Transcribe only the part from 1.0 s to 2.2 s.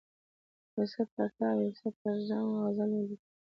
پر تا او یو څه پر